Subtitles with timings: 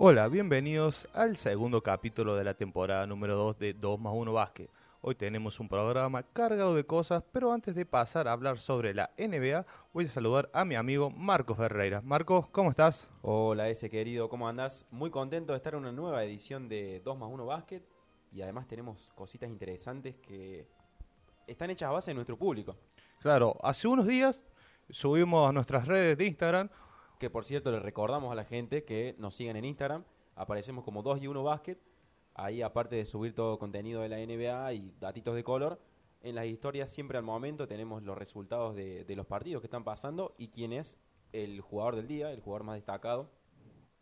[0.00, 4.70] Hola, bienvenidos al segundo capítulo de la temporada número 2 de 2 más 1 Básquet.
[5.00, 9.10] Hoy tenemos un programa cargado de cosas, pero antes de pasar a hablar sobre la
[9.18, 12.00] NBA, voy a saludar a mi amigo Marcos Ferreira.
[12.00, 13.10] Marcos, ¿cómo estás?
[13.22, 14.86] Hola, ese querido, ¿cómo andás?
[14.92, 17.82] Muy contento de estar en una nueva edición de 2 más 1 Básquet
[18.30, 20.68] y además tenemos cositas interesantes que
[21.44, 22.76] están hechas a base de nuestro público.
[23.18, 24.40] Claro, hace unos días
[24.90, 26.70] subimos a nuestras redes de Instagram
[27.18, 30.04] Que por cierto le recordamos a la gente que nos sigan en Instagram,
[30.36, 31.78] aparecemos como 2 y 1 Básquet,
[32.34, 35.80] ahí aparte de subir todo contenido de la NBA y datitos de color,
[36.22, 39.84] en las historias siempre al momento tenemos los resultados de, de los partidos que están
[39.84, 40.98] pasando y quién es
[41.32, 43.30] el jugador del día, el jugador más destacado.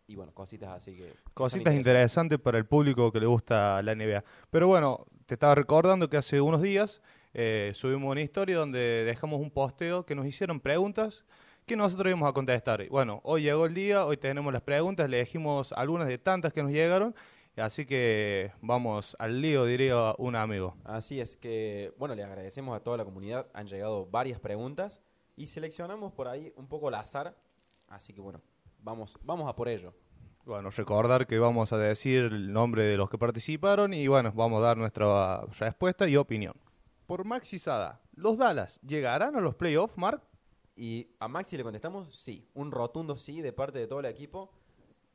[0.09, 1.15] Y bueno, cositas así que...
[1.35, 4.23] Cositas interesantes para el público que le gusta la NBA.
[4.51, 7.03] Pero bueno, te estaba recordando que hace unos días
[7.35, 11.25] eh, subimos una historia donde dejamos un posteo que nos hicieron preguntas
[11.67, 12.89] que nosotros íbamos a contestar.
[12.89, 16.63] Bueno, hoy llegó el día, hoy tenemos las preguntas, le elegimos algunas de tantas que
[16.63, 17.13] nos llegaron,
[17.57, 20.77] así que vamos al lío, diría un amigo.
[20.85, 23.49] Así es que, bueno, le agradecemos a toda la comunidad.
[23.53, 25.03] Han llegado varias preguntas
[25.35, 27.37] y seleccionamos por ahí un poco al azar.
[27.89, 28.41] Así que, bueno,
[28.81, 29.93] vamos, vamos a por ello.
[30.45, 34.63] Bueno, recordar que vamos a decir el nombre de los que participaron y bueno, vamos
[34.63, 36.55] a dar nuestra respuesta y opinión.
[37.07, 40.23] Por Maxi Sada, ¿los Dallas llegarán a los playoffs, Mark?
[40.77, 44.51] Y a Maxi le contestamos sí, un rotundo sí de parte de todo el equipo.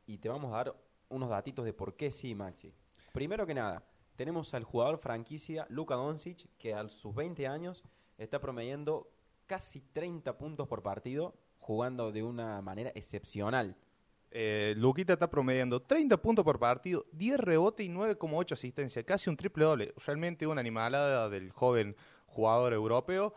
[0.08, 0.76] Y te vamos a dar
[1.10, 2.74] unos datitos de por qué sí, Maxi.
[3.14, 3.84] Primero que nada,
[4.16, 7.84] tenemos al jugador franquicia Luka Doncic, que a sus 20 años
[8.18, 9.12] está promediando
[9.46, 13.76] casi 30 puntos por partido, jugando de una manera excepcional.
[14.32, 19.36] Eh, Luquita está promediando 30 puntos por partido, 10 rebotes y 9,8 asistencia, casi un
[19.36, 19.94] triple doble.
[20.06, 21.96] Realmente una animalada del joven
[22.28, 23.34] jugador europeo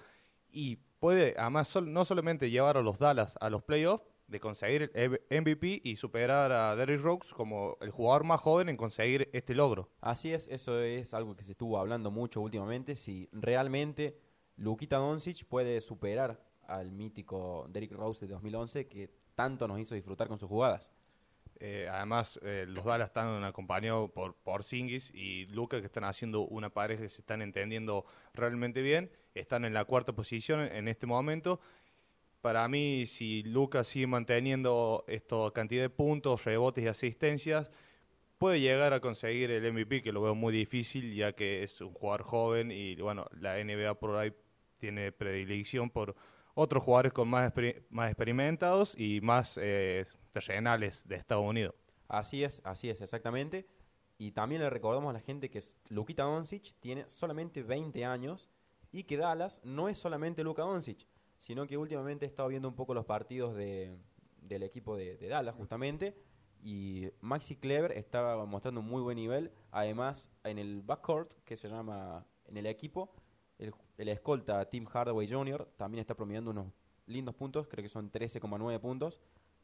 [0.53, 4.91] y puede además sol- no solamente llevar a los Dallas a los playoffs, de conseguir
[4.95, 9.55] el MVP y superar a Derrick Rose como el jugador más joven en conseguir este
[9.55, 9.91] logro.
[10.01, 12.95] Así es, eso es algo que se estuvo hablando mucho últimamente.
[12.95, 14.19] Si realmente
[14.57, 20.27] Lukita Doncic puede superar al mítico Derrick Rose de 2011, que tanto nos hizo disfrutar
[20.27, 20.91] con sus jugadas.
[21.61, 26.71] Eh, además, eh, los Dallas están acompañados por Porzingis y Luca, que están haciendo una
[26.71, 29.11] pareja que se están entendiendo realmente bien.
[29.35, 31.61] Están en la cuarta posición en este momento.
[32.41, 37.71] Para mí, si Luca sigue manteniendo esta cantidad de puntos, rebotes y asistencias,
[38.39, 41.93] puede llegar a conseguir el MVP, que lo veo muy difícil, ya que es un
[41.95, 44.33] jugador joven y bueno, la NBA por ahí
[44.79, 46.15] tiene predilección por
[46.55, 51.75] otros jugadores con más, exper- más experimentados y más eh, terrenales de Estados Unidos.
[52.09, 53.67] Así es, así es, exactamente.
[54.19, 58.51] Y también le recordamos a la gente que Lukita Doncic tiene solamente 20 años
[58.95, 62.77] y que Dallas no es solamente Luka Doncic, sino que últimamente he estado viendo un
[62.77, 63.99] poco los partidos de,
[64.41, 66.17] del equipo de, Dallas, justamente.
[66.63, 69.51] Y Maxi Clever estaba mostrando un muy buen nivel.
[69.73, 73.13] Además, en el backcourt, que se llama en el equipo,
[73.59, 75.69] el, el escolta Tim Hardaway Jr.
[75.77, 76.69] también está promediando unos
[77.07, 79.21] lindos puntos, creo que son 13,9 puntos.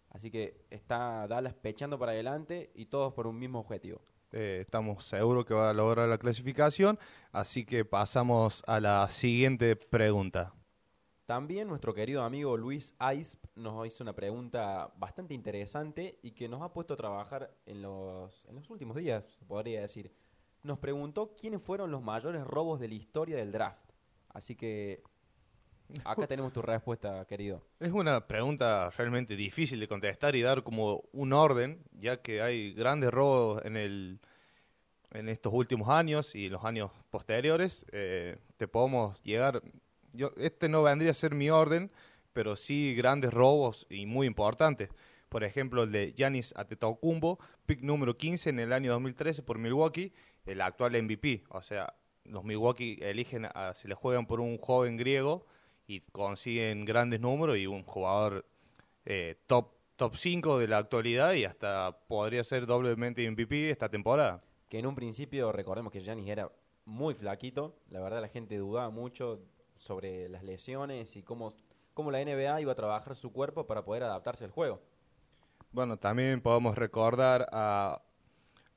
[0.09, 4.03] Así que está Dallas pechando para adelante y todos por un mismo objetivo.
[4.33, 6.99] Eh, estamos seguros que va a lograr la clasificación,
[7.33, 10.55] así que pasamos a la siguiente pregunta.
[11.27, 16.63] También nuestro querido amigo Luis Aisp nos hizo una pregunta bastante interesante y que nos
[16.63, 20.13] ha puesto a trabajar en los, en los últimos días, se podría decir.
[20.63, 23.93] Nos preguntó quiénes fueron los mayores robos de la historia del draft.
[24.29, 25.03] Así que
[26.05, 27.63] acá tenemos tu respuesta, querido.
[27.79, 32.73] Es una pregunta realmente difícil de contestar y dar como un orden, ya que hay
[32.73, 34.21] grandes robos en el
[35.13, 37.85] en estos últimos años y los años posteriores.
[37.93, 39.63] Eh, te podemos llegar.
[40.13, 41.91] Yo este no vendría a ser mi orden,
[42.33, 44.91] pero sí grandes robos y muy importantes.
[45.29, 50.13] Por ejemplo, el de Giannis Antetokounmpo, pick número 15 en el año 2013 por Milwaukee,
[50.45, 51.45] el actual MVP.
[51.51, 51.95] O sea,
[52.25, 55.47] los Milwaukee eligen, a, se le juegan por un joven griego
[55.91, 58.47] y consiguen grandes números y un jugador
[59.05, 64.43] eh, top top 5 de la actualidad y hasta podría ser doblemente MVP esta temporada.
[64.71, 66.51] Que en un principio recordemos que Giannis era
[66.87, 67.75] muy flaquito.
[67.91, 69.41] La verdad la gente dudaba mucho
[69.77, 71.53] sobre las lesiones y cómo,
[71.93, 74.81] cómo la NBA iba a trabajar su cuerpo para poder adaptarse al juego.
[75.73, 78.01] Bueno, también podemos recordar a,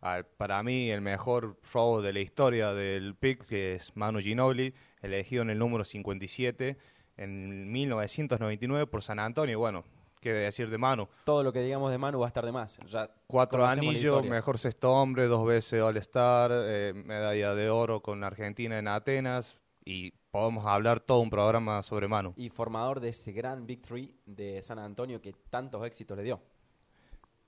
[0.01, 4.73] a, para mí el mejor robo de la historia del pick, que es Manu Ginobili,
[5.01, 6.77] elegido en el número 57
[7.17, 9.59] en 1999 por San Antonio.
[9.59, 9.83] Bueno,
[10.19, 11.07] qué decir de Manu.
[11.25, 12.77] Todo lo que digamos de Manu va a estar de más.
[12.87, 18.79] Ya Cuatro anillos, mejor sexto hombre, dos veces All-Star, eh, medalla de oro con Argentina
[18.79, 22.33] en Atenas y podemos hablar todo un programa sobre Manu.
[22.37, 26.41] Y formador de ese gran Big Three de San Antonio que tantos éxitos le dio.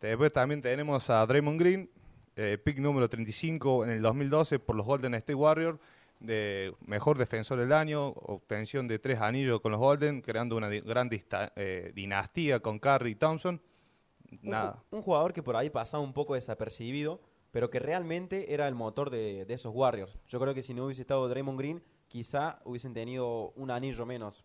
[0.01, 1.89] Después también tenemos a Draymond Green,
[2.35, 5.79] eh, pick número 35 en el 2012 por los Golden State Warriors,
[6.25, 10.81] de mejor defensor del año, obtención de tres anillos con los Golden, creando una di-
[10.81, 11.09] gran
[11.55, 13.61] eh, dinastía con Curry y Thompson.
[14.31, 14.83] Un Nada.
[14.91, 19.09] Un, jugador que por ahí pasaba un poco desapercibido, pero que realmente era el motor
[19.09, 20.19] de, de esos Warriors.
[20.27, 24.43] Yo creo que si no hubiese estado Draymond Green, quizá hubiesen tenido un anillo menos.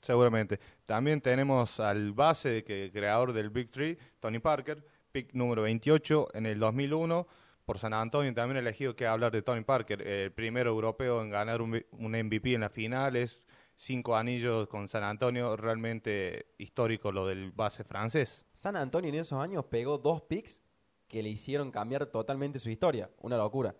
[0.00, 0.60] Seguramente.
[0.84, 6.46] También tenemos al base, que creador del Big Three, Tony Parker, pick número 28 en
[6.46, 7.26] el 2001
[7.64, 8.32] por San Antonio.
[8.34, 12.54] También elegido que hablar de Tony Parker, el primer europeo en ganar un, un MVP
[12.54, 13.42] en las finales,
[13.76, 18.44] cinco anillos con San Antonio, realmente histórico lo del base francés.
[18.54, 20.62] San Antonio en esos años pegó dos picks
[21.08, 23.10] que le hicieron cambiar totalmente su historia.
[23.20, 23.74] Una locura.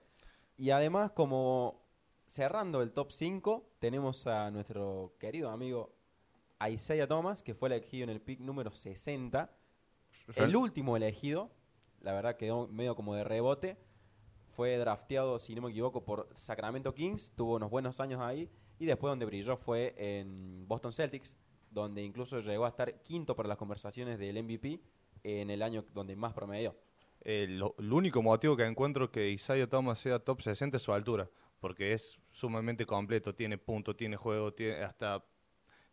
[0.56, 1.84] Y además, como
[2.26, 5.94] cerrando el top 5, tenemos a nuestro querido amigo
[6.68, 9.50] Isaiah Thomas, que fue elegido en el pick número 60.
[10.36, 11.50] El último elegido,
[12.04, 13.76] la verdad quedó medio como de rebote.
[14.54, 17.32] Fue drafteado, si no me equivoco, por Sacramento Kings.
[17.34, 18.48] Tuvo unos buenos años ahí.
[18.78, 21.36] Y después donde brilló fue en Boston Celtics,
[21.70, 24.80] donde incluso llegó a estar quinto para las conversaciones del MVP
[25.24, 26.76] en el año donde más promedió.
[27.22, 30.92] Eh, lo- el único motivo que encuentro que Isaiah Thomas sea top 60 es su
[30.92, 31.28] altura,
[31.58, 35.24] porque es sumamente completo, tiene punto, tiene juego, tiene hasta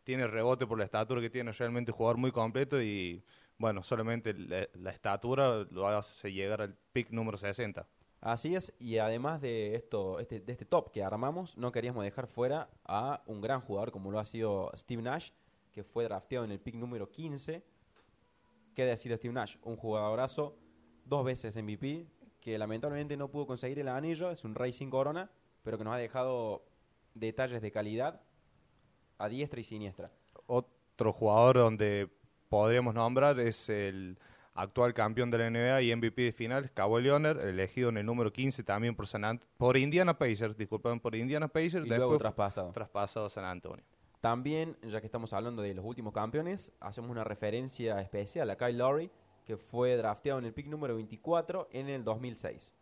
[0.03, 3.23] tiene rebote por la estatura que tiene, realmente un jugador muy completo y
[3.61, 7.87] bueno, solamente la, la estatura lo hace llegar al pick número 60.
[8.19, 12.27] Así es, y además de esto, este, de este top que armamos, no queríamos dejar
[12.27, 15.29] fuera a un gran jugador como lo ha sido Steve Nash,
[15.71, 17.63] que fue drafteado en el pick número 15.
[18.75, 19.57] ¿Qué decir de Steve Nash?
[19.63, 20.55] Un jugadorazo,
[21.05, 22.07] dos veces MVP,
[22.39, 25.31] que lamentablemente no pudo conseguir el anillo, es un Rey sin corona,
[25.63, 26.63] pero que nos ha dejado
[27.13, 28.21] detalles de calidad
[29.17, 30.11] a diestra y siniestra.
[30.47, 32.09] Otro jugador donde
[32.51, 34.17] podríamos nombrar es el
[34.55, 38.33] actual campeón de la NBA y MVP de finales, Kawhi Leonard, elegido en el número
[38.33, 42.19] 15 también por San Ant- por Indiana Pacers, disculpen, por Indiana Pacers, Y luego después
[42.19, 42.71] traspasado.
[42.73, 43.85] traspasado a San Antonio.
[44.19, 48.77] También, ya que estamos hablando de los últimos campeones, hacemos una referencia especial a Kyle
[48.77, 49.09] Lowry,
[49.45, 52.73] que fue drafteado en el pick número 24 en el 2006.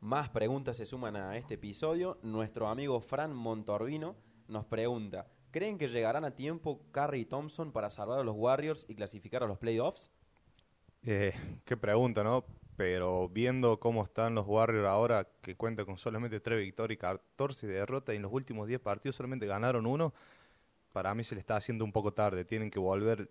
[0.00, 2.18] Más preguntas se suman a este episodio.
[2.22, 4.16] Nuestro amigo Fran Montorbino
[4.48, 8.86] nos pregunta, ¿creen que llegarán a tiempo Curry y Thompson para salvar a los Warriors
[8.88, 10.10] y clasificar a los playoffs?
[11.04, 11.32] Eh,
[11.64, 12.44] qué pregunta, ¿no?
[12.76, 17.66] Pero viendo cómo están los Warriors ahora, que cuentan con solamente 3 victorias y 14
[17.66, 20.14] derrotas, y en los últimos 10 partidos solamente ganaron uno,
[20.92, 22.44] para mí se le está haciendo un poco tarde.
[22.44, 23.30] Tienen que volver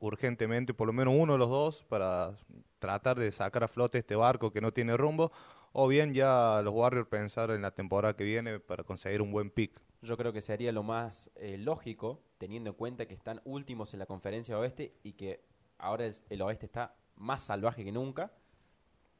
[0.00, 2.36] urgentemente, por lo menos uno de los dos, para
[2.80, 5.30] tratar de sacar a flote este barco que no tiene rumbo,
[5.72, 9.50] o bien ya los Warriors pensar en la temporada que viene para conseguir un buen
[9.50, 9.80] pick.
[10.02, 14.00] Yo creo que sería lo más eh, lógico, teniendo en cuenta que están últimos en
[14.00, 15.44] la conferencia oeste y que
[15.78, 18.32] ahora el, oeste está más salvaje que nunca.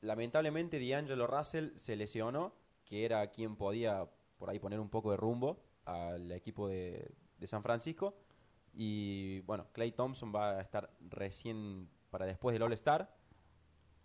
[0.01, 2.53] Lamentablemente D'Angelo Russell se lesionó,
[2.85, 4.09] que era quien podía
[4.39, 7.15] por ahí poner un poco de rumbo al equipo de,
[7.45, 8.17] San Francisco.
[8.75, 13.15] Y bueno, Clay Thompson va a estar recién para después del All-Star.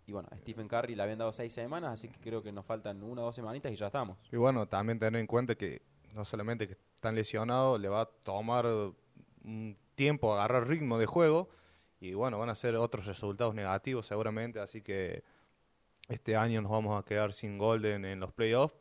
[0.06, 3.02] Y bueno, Stephen Curry le habían dado seis semanas, así que creo que nos faltan
[3.02, 4.16] una o dos semanitas y ya estamos.
[4.32, 5.82] Y bueno, también tener en cuenta que
[6.14, 11.48] no solamente que están lesionados, le va a tomar un tiempo agarrar ritmo de juego
[12.00, 15.24] y bueno, van a ser otros resultados negativos seguramente, así que
[16.08, 18.76] este año nos vamos a quedar sin Golden en los playoffs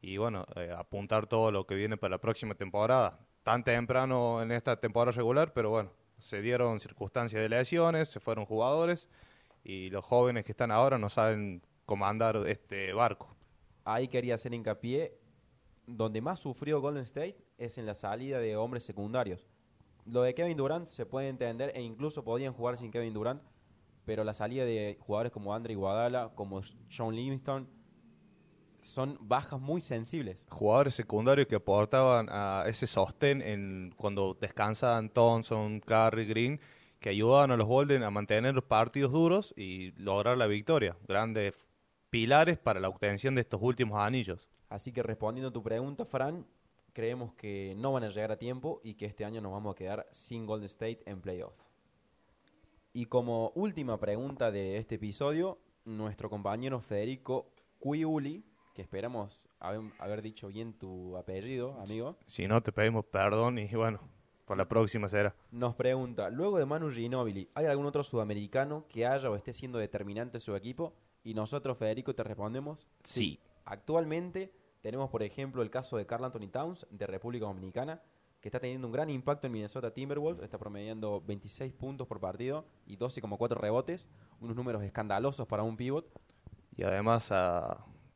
[0.00, 3.20] y bueno, eh, apuntar todo lo que viene para la próxima temporada.
[3.42, 8.44] Tan temprano en esta temporada regular, pero bueno, se dieron circunstancias de lesiones, se fueron
[8.46, 9.08] jugadores
[9.64, 13.34] y los jóvenes que están ahora no saben comandar este barco.
[13.84, 15.18] Ahí quería hacer hincapié.
[15.96, 19.46] Donde más sufrió Golden State es en la salida de hombres secundarios.
[20.06, 23.42] Lo de Kevin Durant se puede entender e incluso podían jugar sin Kevin Durant,
[24.04, 27.68] pero la salida de jugadores como Andre Iguodala, como Sean Livingston,
[28.80, 30.44] son bajas muy sensibles.
[30.50, 36.60] jugadores secundarios que aportaban a ese sostén en cuando descansaban Thompson, Curry, Green,
[36.98, 40.96] que ayudaban a los Golden a mantener los partidos duros y lograr la victoria.
[41.06, 41.54] Grandes
[42.10, 44.48] pilares para la obtención de estos últimos anillos.
[44.72, 46.46] Así que respondiendo a tu pregunta, Fran,
[46.94, 49.76] creemos que no van a llegar a tiempo y que este año nos vamos a
[49.76, 51.52] quedar sin Golden State en playoff.
[52.94, 60.22] Y como última pregunta de este episodio, nuestro compañero Federico Cuiuli, que esperamos haber, haber
[60.22, 64.00] dicho bien tu apellido, amigo, Si no, te pedimos perdón y bueno,
[64.46, 65.34] por la próxima será.
[65.50, 69.78] nos pregunta, luego de Manu Ginóbili, ¿hay algún otro sudamericano que haya o esté siendo
[69.78, 70.94] determinante en su equipo?
[71.24, 73.38] Y nosotros, Federico, te respondemos, Sí.
[73.64, 74.50] Actualmente
[74.82, 78.02] tenemos, por ejemplo, el caso de Carl Anthony Towns de República Dominicana,
[78.40, 82.66] que está teniendo un gran impacto en Minnesota Timberwolves, está promediando 26 puntos por partido
[82.84, 84.10] y 12,4 rebotes,
[84.40, 86.10] unos números escandalosos para un pivot.
[86.76, 87.32] Y además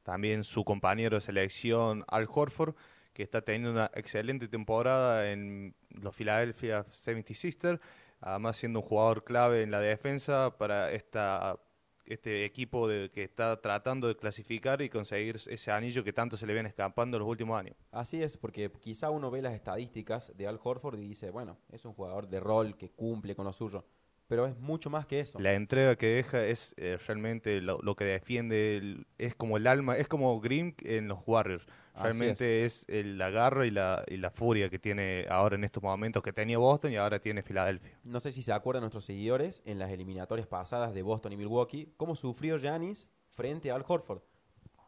[0.03, 2.75] también su compañero de selección Al Horford,
[3.13, 7.81] que está teniendo una excelente temporada en los Philadelphia 76ers,
[8.21, 11.61] además siendo un jugador clave en la defensa para esta
[12.07, 16.47] este equipo de, que está tratando de clasificar y conseguir ese anillo que tanto se
[16.47, 17.77] le viene escapando en los últimos años.
[17.91, 21.85] Así es, porque quizá uno ve las estadísticas de Al Horford y dice, bueno, es
[21.85, 23.85] un jugador de rol que cumple con lo suyo
[24.29, 25.39] pero es mucho más que eso.
[25.39, 30.09] La entrega que deja es eh, realmente lo, que defiende, es como el alma, es
[30.09, 31.67] como Grimm en los Warriors.
[31.95, 32.85] Realmente es.
[32.89, 36.59] el agarro y la, y la furia que tiene ahora en estos momentos, que tenía
[36.59, 37.99] Boston y ahora tiene Filadelfia.
[38.05, 41.95] No sé si se acuerdan nuestros seguidores en las eliminatorias pasadas de Boston y Milwaukee,
[41.97, 44.21] cómo sufrió Giannis frente al Horford.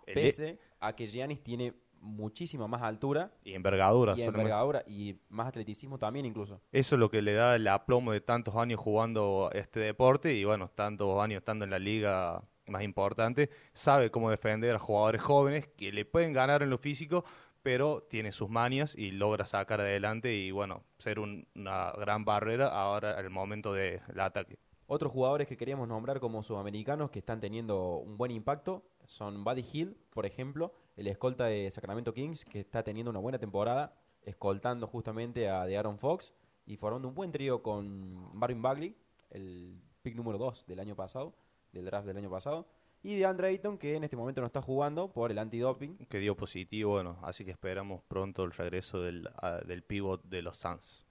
[0.05, 3.31] Pese a que Giannis tiene muchísima más altura.
[3.45, 4.15] Y envergadura.
[4.17, 6.61] Y envergadura y más atleticismo también incluso.
[6.73, 10.45] Eso es lo que le da el aplomo de tantos años jugando este deporte y
[10.45, 13.51] bueno, tantos años estando en la liga más importante.
[13.73, 17.25] Sabe cómo defender a jugadores jóvenes que le pueden ganar en lo físico,
[17.63, 23.19] pero tiene sus manias y logra sacar adelante y bueno, ser una gran barrera ahora
[23.19, 24.59] el momento del ataque.
[24.87, 29.65] Otros jugadores que queríamos nombrar como sudamericanos que están teniendo un buen impacto son Buddy
[29.73, 34.87] Hill, por ejemplo, el escolta de Sacramento Kings, que está teniendo una buena temporada, escoltando
[34.87, 36.35] justamente a de Aaron Fox
[36.67, 38.95] y formando un buen trío con Marvin Bagley,
[39.31, 41.35] el pick número 2 del año pasado,
[41.73, 42.69] del draft del año pasado,
[43.03, 45.97] y de Andre Ayton, que en este momento no está jugando por el antidoping.
[46.11, 49.27] Que dio positivo, bueno, así que esperamos pronto el regreso del,
[49.67, 51.07] del pivot de los Suns.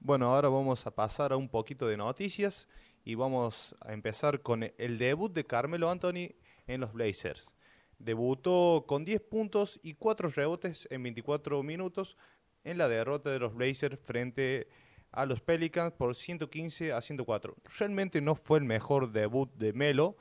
[0.00, 2.66] Bueno, ahora vamos a pasar a un poquito de noticias
[3.04, 6.34] y vamos a empezar con el debut de Carmelo Anthony
[6.66, 7.50] en los Blazers.
[7.98, 12.16] Debutó con 10 puntos y 4 rebotes en 24 minutos
[12.64, 14.68] en la derrota de los Blazers frente
[15.10, 17.54] a los Pelicans por 115 a 104.
[17.78, 20.16] Realmente no fue el mejor debut de Melo,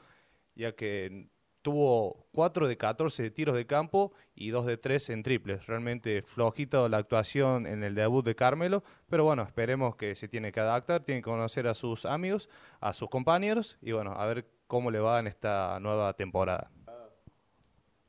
[0.56, 1.28] ya que
[1.62, 5.66] tuvo 4 de 14 tiros de campo y 2 de 3 en triples.
[5.68, 10.52] Realmente flojito la actuación en el debut de Carmelo, pero bueno, esperemos que se tiene
[10.52, 12.50] que adaptar, tiene que conocer a sus amigos,
[12.80, 16.72] a sus compañeros y bueno, a ver cómo le va en esta nueva temporada.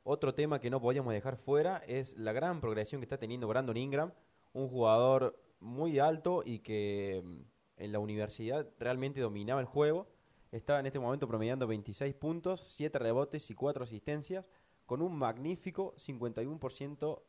[0.03, 3.77] Otro tema que no podíamos dejar fuera es la gran progresión que está teniendo Brandon
[3.77, 4.11] Ingram,
[4.51, 7.37] un jugador muy alto y que mm,
[7.77, 10.07] en la universidad realmente dominaba el juego.
[10.53, 14.51] Estaba en este momento promediando 26 puntos, 7 rebotes y 4 asistencias,
[14.85, 17.21] con un magnífico 51%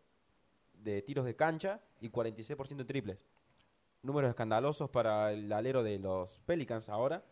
[0.75, 3.25] de tiros de cancha y 46% de triples.
[4.03, 7.25] Números escandalosos para el alero de los Pelicans ahora,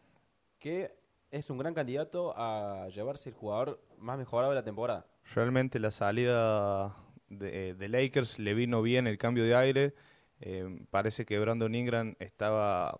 [0.59, 0.97] que
[1.31, 5.05] es un gran candidato a llevarse el jugador más mejorado de la temporada.
[5.35, 6.97] Realmente la salida
[7.29, 9.95] de, Lakers le vino bien el cambio de aire.
[10.41, 12.99] Eh, parece que Brandon Ingram estaba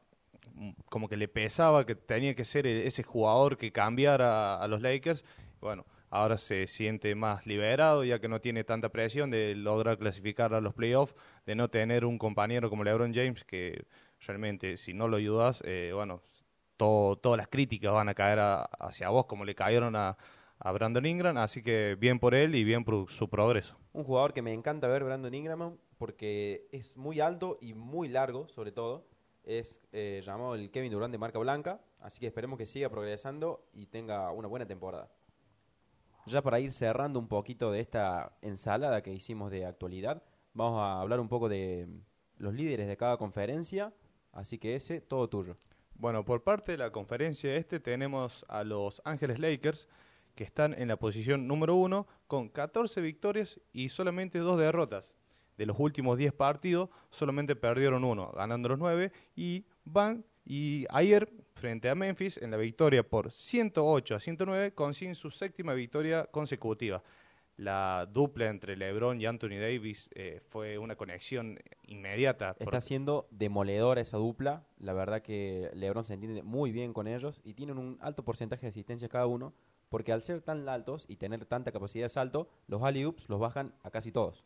[0.89, 5.25] como que le pesaba que tenía que ser ese jugador que cambiara a, los Lakers.
[5.61, 10.55] Bueno, ahora se siente más liberado ya que no tiene tanta presión de lograr clasificar
[10.55, 11.15] a los playoffs,
[11.47, 13.85] de no tener un compañero como LeBron James que
[14.21, 16.23] realmente si no lo ayudas, eh, bueno,
[16.77, 20.17] todas las críticas van a caer hacia vos como le cayeron a,
[20.59, 23.77] a Brandon Ingram, así que bien por él y bien por su progreso.
[23.93, 28.49] Un jugador que me encanta ver, Brandon Ingram, porque es muy alto y muy largo,
[28.49, 29.05] sobre todo.
[29.45, 33.67] Es eh, llamado el Kevin Durant de marca blanca, así que esperemos que siga progresando
[33.73, 35.11] y tenga una buena temporada.
[36.27, 40.23] Ya para ir cerrando un poquito de esta ensalada que hicimos de actualidad,
[40.55, 41.89] vamos a hablar un poco de
[42.39, 43.93] los líderes de cada conferencia,
[44.33, 45.57] así que ese, todo tuyo.
[45.95, 49.89] Bueno, por parte de la conferencia este tenemos a los Ángeles Lakers,
[50.35, 55.15] que están en la posición número uno con 14 victorias y solamente dos derrotas.
[55.57, 61.31] De los últimos 10 partidos, solamente perdieron uno, ganando los 9 y van y ayer
[61.55, 67.03] frente a Memphis en la victoria por 108 a 109 consiguen su séptima victoria consecutiva.
[67.57, 72.57] La dupla entre LeBron y Anthony Davis eh, fue una conexión inmediata.
[72.59, 74.65] Está siendo demoledora esa dupla.
[74.79, 78.63] La verdad que LeBron se entiende muy bien con ellos y tienen un alto porcentaje
[78.63, 79.53] de asistencia cada uno
[79.91, 83.75] porque al ser tan altos y tener tanta capacidad de salto, los alley-oops los bajan
[83.83, 84.43] a casi todos.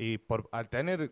[0.00, 1.10] Y por, al tener,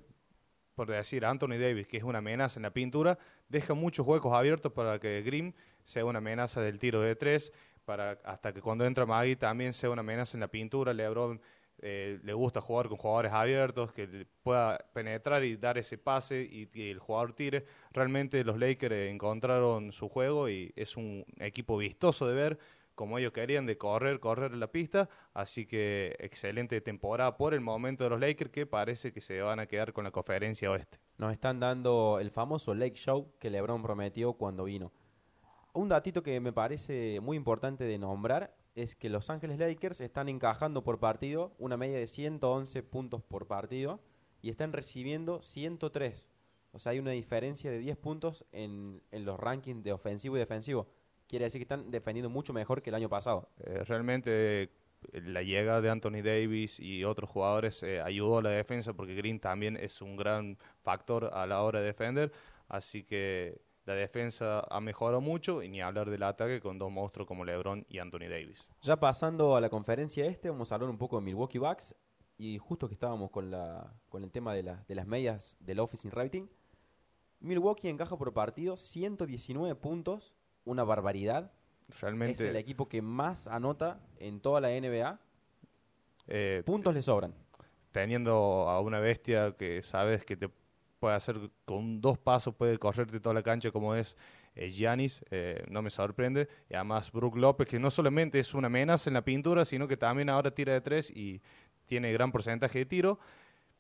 [0.77, 4.73] por decir, Anthony Davis, que es una amenaza en la pintura, deja muchos huecos abiertos
[4.73, 7.53] para que Grimm sea una amenaza del tiro de tres,
[7.85, 10.95] para hasta que cuando entra Maggie también sea una amenaza en la pintura.
[10.95, 11.41] LeBron
[11.79, 16.69] eh, le gusta jugar con jugadores abiertos, que pueda penetrar y dar ese pase y,
[16.89, 17.67] el jugador tire.
[17.91, 22.59] Realmente los Lakers encontraron su juego y es un equipo vistoso de ver
[22.97, 25.09] como ellos querían, de correr, correr la pista.
[25.35, 29.61] Así que excelente temporada por el momento de los Lakers que parece que se van
[29.61, 30.99] a quedar con la conferencia oeste.
[31.19, 34.93] Nos están dando el famoso Lake Show que LeBron prometió cuando vino.
[35.75, 40.29] Un datito que me parece muy importante de nombrar es que Los Ángeles Lakers están
[40.29, 44.01] encajando por partido una media de 111 puntos por partido
[44.41, 46.31] y están recibiendo 103.
[46.73, 50.41] O sea, hay una diferencia de 10 puntos en, en los rankings de ofensivo y
[50.41, 50.89] defensivo.
[51.27, 53.49] Quiere decir que están defendiendo mucho mejor que el año pasado.
[53.59, 54.71] Eh, realmente eh,
[55.13, 59.41] la llegada de Anthony Davis y otros jugadores eh, ayudó a la defensa porque Green
[59.41, 62.33] también es un gran factor a la hora de defender.
[62.69, 67.27] Así que la defensa ha mejorado mucho y ni hablar del ataque con dos monstruos
[67.27, 68.69] como LeBron y Anthony Davis.
[68.83, 71.95] Ya pasando a la conferencia este, vamos a hablar un poco de Milwaukee Bucks
[72.39, 75.81] y justo que estábamos con, la, con el tema de, la, de las medias del
[75.81, 76.47] Office in Rating.
[77.41, 81.51] Milwaukee encaja por partido 119 puntos, una barbaridad.
[82.01, 85.19] Realmente Es el equipo que más anota en toda la NBA.
[86.29, 87.33] eh, Puntos le sobran.
[87.93, 90.51] teniendo a una bestia que sabes que te
[90.99, 94.17] puede hacer con dos pasos, puede correrte toda la cancha como es
[94.55, 96.49] eh, Giannis, eh, no me sorprende.
[96.69, 99.97] Y además Brook López, que no solamente es una amenaza en la pintura, sino que
[99.97, 101.41] también ahora tira de tres y
[101.87, 103.19] tiene gran porcentaje de tiro.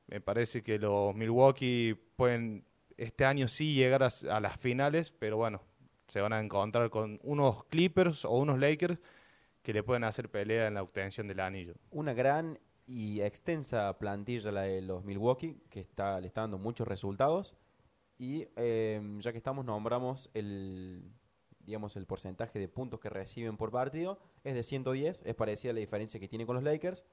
[0.07, 2.65] Me parece que los Milwaukee pueden
[2.97, 5.61] este año sí llegar a, las finales, pero bueno,
[6.09, 8.99] se van a encontrar con unos Clippers o unos Lakers
[9.63, 11.75] que le pueden hacer pelea en la obtención del anillo.
[11.91, 16.87] Una gran y extensa plantilla la de los Milwaukee, que está, le está dando muchos
[16.87, 17.57] resultados.
[18.19, 21.03] Y eh, ya que estamos, nombramos el,
[21.59, 24.21] digamos, el porcentaje de puntos que reciben por partido.
[24.45, 27.05] Es de 110, es parecida a la diferencia que tiene con los Lakers.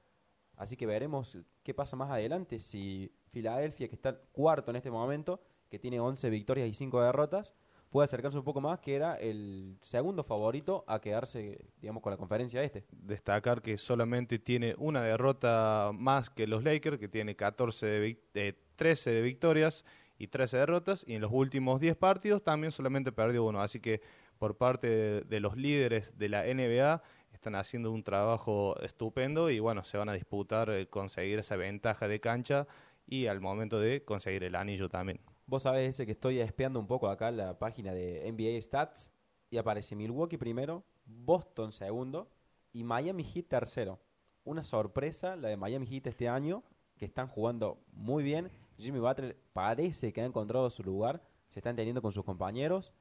[0.56, 2.60] Así que veremos qué pasa más adelante.
[2.60, 7.52] Si Filadelfia, que está cuarto en este momento, que tiene 11 victorias y 5 derrotas,
[7.94, 12.16] puede acercarse un poco más, que era el segundo favorito a quedarse, digamos, con la
[12.16, 12.84] conferencia este.
[12.90, 18.54] destacar que solamente tiene una derrota más que los Lakers, que tiene 14 de eh,
[18.74, 19.84] 13 de victorias
[20.18, 23.62] y 13 derrotas, y en los últimos 10 partidos también solamente perdió uno.
[23.62, 24.00] Así que
[24.40, 27.00] por parte de, de los líderes de la NBA
[27.32, 32.08] están haciendo un trabajo estupendo y bueno, se van a disputar eh, conseguir esa ventaja
[32.08, 32.66] de cancha
[33.06, 35.20] y al momento de conseguir el anillo también.
[35.46, 39.12] Vos sabés ese que estoy espiando un poco acá la página de NBA Stats
[39.50, 42.30] y aparece Milwaukee primero, Boston segundo
[42.72, 44.00] y Miami Heat tercero.
[44.44, 46.62] Una sorpresa la de Miami Heat este año,
[46.96, 48.50] que están jugando muy bien.
[48.78, 52.94] Jimmy Butler parece que ha encontrado su lugar, se está entendiendo con sus compañeros.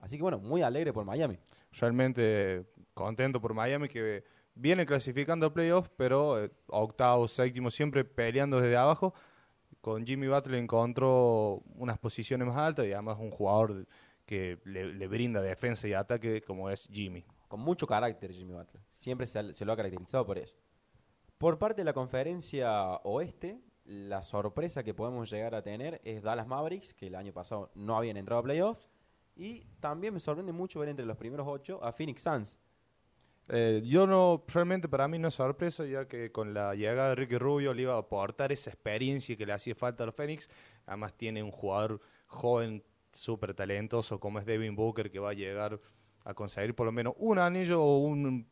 [0.00, 1.38] Así que bueno, muy alegre por Miami.
[1.72, 4.24] realmente contento por Miami que
[4.54, 9.14] viene clasificando a playoffs, pero eh, octavo, séptimo, siempre peleando desde abajo.
[9.82, 13.88] Con Jimmy Butler encontró unas posiciones más altas y además un jugador
[14.24, 17.24] que le, brinda defensa y ataque como es Jimmy.
[17.48, 18.80] Con mucho carácter Jimmy Butler.
[18.96, 20.56] Siempre se, se lo ha caracterizado por eso.
[21.36, 26.46] Por parte de la conferencia oeste, la sorpresa que podemos llegar a tener es Dallas
[26.46, 28.88] Mavericks, que el año pasado no habían entrado a playoffs.
[29.34, 32.56] Y también me sorprende mucho ver entre los primeros ocho a Phoenix Suns.
[33.48, 37.14] Eh, yo no, realmente para mí no es sorpresa, ya que con la llegada de
[37.16, 40.48] Ricky Rubio le iba a aportar esa experiencia que le hacía falta a los Phoenix.
[40.86, 45.78] Además tiene un jugador joven, súper talentoso como es Devin Booker, que va a llegar
[46.24, 48.46] a conseguir por lo menos un anillo o un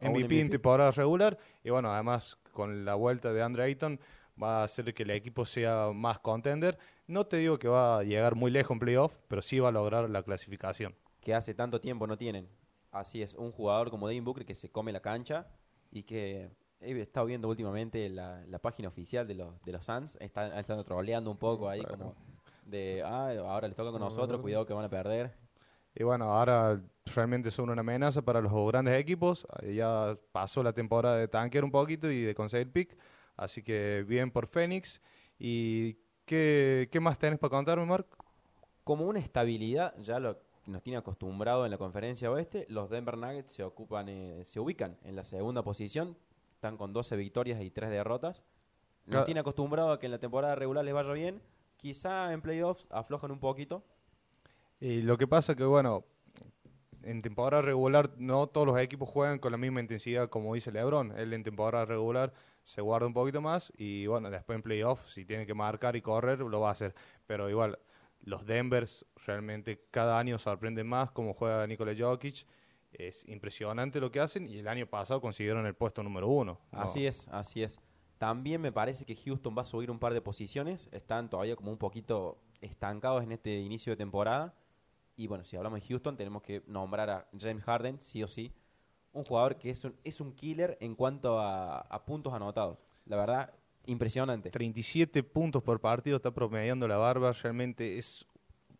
[0.00, 0.48] O un MVP en MVP.
[0.52, 1.38] temporada regular.
[1.64, 4.00] Y bueno, además con la vuelta de Andre Ayton
[4.42, 6.78] va a hacer que el equipo sea más contender.
[7.06, 9.72] No te digo que va a llegar muy lejos en playoff, pero sí va a
[9.72, 10.94] lograr la clasificación.
[11.20, 12.48] que hace tanto tiempo no tienen.
[12.96, 15.46] Así es, un jugador como Devin Booker que se come la cancha
[15.90, 20.16] y que he estado viendo últimamente la, la página oficial de los, de los Suns,
[20.18, 22.14] están, estado troleando un poco ahí como
[22.64, 25.34] de, ah, ahora les toca con nosotros, cuidado que van a perder.
[25.94, 26.80] Y bueno, ahora
[27.14, 29.46] realmente son una amenaza para los grandes equipos.
[29.62, 32.96] Ya pasó la temporada de tanquear un poquito y de conseguir pick.
[33.36, 35.00] Así que bien por Phoenix.
[35.38, 38.06] ¿Y qué, qué más tenés para contarme, Mark?
[38.84, 43.52] Como una estabilidad, ya lo nos tiene acostumbrado en la conferencia oeste, los Denver Nuggets
[43.52, 46.16] se ocupan, eh, se ubican en la segunda posición,
[46.54, 48.44] están con 12 victorias y 3 derrotas.
[49.06, 51.40] Nos tiene acostumbrado a que en la temporada regular les vaya bien,
[51.76, 53.84] quizá en playoffs aflojan un poquito,
[54.80, 56.04] Y lo que pasa que, bueno,
[57.02, 61.16] en temporada regular no todos los equipos juegan con la misma intensidad como dice LeBron.
[61.16, 62.32] Él en temporada regular
[62.64, 66.02] se guarda un poquito más y, bueno, después en playoff, si tiene que marcar y
[66.02, 66.94] correr, lo va a hacer.
[67.26, 67.78] Pero igual,
[68.26, 72.44] los Denvers realmente cada año sorprenden más como juega Nikola Jokic.
[72.92, 76.60] Es impresionante lo que hacen y el año pasado consiguieron el puesto número uno.
[76.72, 76.80] ¿no?
[76.80, 77.78] Así es, así es.
[78.18, 80.88] También me parece que Houston va a subir un par de posiciones.
[80.90, 84.54] Están todavía como un poquito estancados en este inicio de temporada.
[85.14, 88.52] Y bueno, si hablamos de Houston, tenemos que nombrar a James Harden, sí o sí.
[89.12, 92.78] un jugador que es un, es un killer en cuanto a, a puntos anotados.
[93.04, 93.54] La verdad,
[93.86, 94.50] impresionante.
[94.50, 98.26] 37 puntos por partido está promediando la barba, realmente es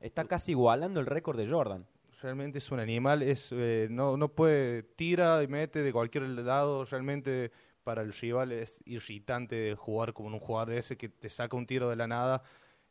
[0.00, 1.86] Está casi igualando el récord de Jordan.
[2.20, 6.84] realmente es un animal, es eh, no no puede tira y mete de cualquier lado,
[6.84, 7.50] realmente
[7.82, 11.66] para el rival es irritante jugar como un jugador de ese que te saca un
[11.66, 12.42] tiro de la nada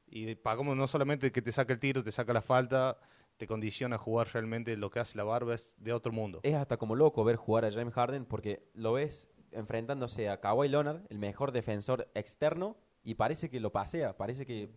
[0.07, 2.97] y para como no solamente que te saca el tiro, te saca la falta,
[3.37, 6.39] te condiciona a jugar realmente lo que hace la barba es de otro mundo.
[6.43, 10.67] Es hasta como loco ver jugar a James Harden porque lo ves enfrentándose a Kawhi
[10.67, 14.69] Leonard, el mejor defensor externo, y parece que lo pasea, parece que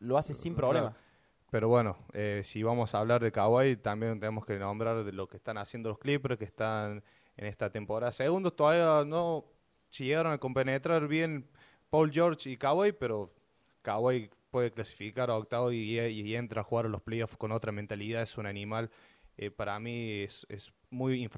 [0.00, 0.96] lo hace sin problema.
[1.50, 5.28] Pero bueno, eh, si vamos a hablar de Kawhi, también tenemos que nombrar de lo
[5.28, 7.02] que están haciendo los Clippers, que están
[7.36, 8.54] en esta temporada segundos.
[8.54, 9.44] Todavía no
[9.98, 11.48] llegaron a compenetrar bien
[11.90, 13.32] Paul George y Kawhi, pero
[13.82, 17.72] Kawhi puede clasificar a octavo y, y entra a jugar a los playoffs con otra
[17.72, 18.22] mentalidad.
[18.22, 18.90] Es un animal,
[19.36, 21.28] eh, para mí es, es muy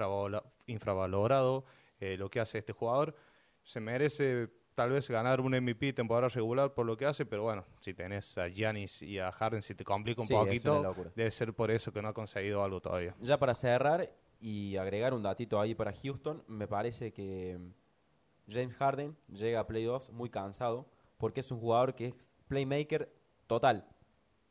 [0.66, 1.64] infravalorado
[2.02, 3.14] eh, lo que hace este jugador.
[3.62, 7.64] Se merece tal vez ganar un MVP temporada regular por lo que hace, pero bueno,
[7.78, 11.54] si tenés a Giannis y a Harden, si te complica un Sí, poquito, debe ser
[11.54, 13.14] por eso que no ha conseguido algo todavía.
[13.20, 14.10] Ya para cerrar
[14.40, 17.56] y agregar un datito ahí para Houston, me parece que
[18.48, 20.88] James Harden llega a playoffs muy cansado
[21.18, 23.14] porque es un jugador que es playmaker
[23.46, 23.86] total.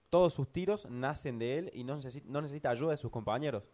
[0.10, 3.68] Todos sus tiros nacen de él y no necesita, no necesita ayuda de sus compañeros.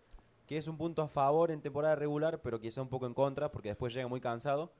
[0.47, 3.51] Que es un punto a favor en temporada regular, pero quizá un poco en contra
[3.51, 4.71] porque después llega muy cansado.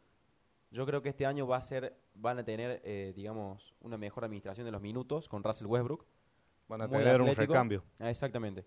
[0.72, 4.24] Yo creo que este año va a ser, van a tener, eh, digamos, una mejor
[4.26, 6.06] administración de los minutos con Russell Westbrook.
[6.70, 7.54] Van a Muy tener un atlético.
[7.54, 7.84] recambio.
[8.00, 8.66] Ah, exactamente.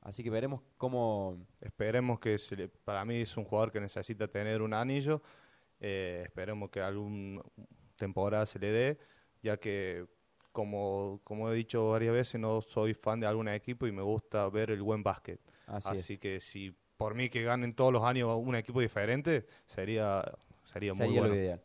[0.00, 4.28] Así que veremos cómo, Esperemos que, se le- para mí es un jugador que necesita
[4.28, 5.20] tener un anillo.
[5.80, 7.42] Eh, esperemos que alguna
[7.96, 8.98] temporada se le dé,
[9.42, 10.06] ya que,
[10.52, 14.48] como, como he dicho varias veces, no soy fan de algún equipo y me gusta
[14.48, 15.40] ver el buen básquet.
[15.68, 16.20] Así, Así, es.
[16.20, 20.24] que si por mí que ganen todos los años un equipo diferente, sería,
[20.64, 21.34] sería, muy Sería bueno.
[21.34, 21.62] lo ideal.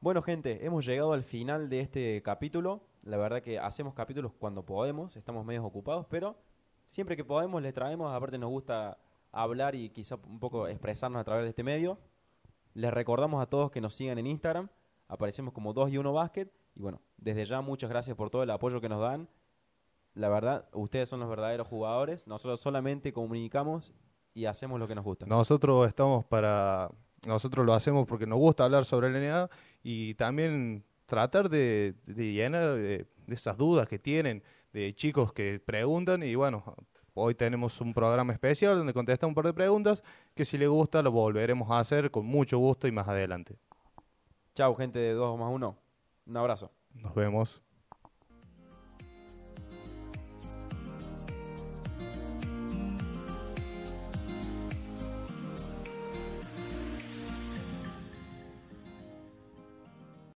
[0.00, 2.82] Bueno, gente, hemos llegado al final de este capítulo.
[3.02, 6.36] La verdad que hacemos capítulos cuando podemos, estamos medio ocupados, pero
[6.88, 8.14] siempre que podemos les traemos.
[8.14, 8.96] Aparte nos gusta
[9.32, 11.98] hablar y quizá un poco expresarnos a través de este medio.
[12.72, 14.68] Les recordamos a todos que nos sigan en Instagram.
[15.08, 16.48] Aparecemos como 2 y 1 Basket.
[16.76, 19.28] Y bueno, desde ya muchas gracias por todo el apoyo que nos dan.
[20.20, 22.26] La verdad, ustedes son los verdaderos jugadores.
[22.26, 23.94] Nosotros solamente comunicamos
[24.34, 25.24] y hacemos lo que nos gusta.
[25.24, 26.90] Nosotros estamos para.
[27.26, 29.48] Nosotros lo hacemos porque nos gusta hablar sobre el NBA
[29.82, 34.42] y también tratar de, de llenar de, de esas dudas que tienen,
[34.74, 36.22] de chicos que preguntan.
[36.22, 36.64] Y bueno,
[37.14, 40.04] hoy tenemos un programa especial donde contestamos un par de preguntas
[40.34, 43.56] que si les gusta lo volveremos a hacer con mucho gusto y más adelante.
[44.54, 45.78] Chau, gente de 2 más 1.
[46.26, 46.70] Un abrazo.
[46.92, 47.62] Nos vemos.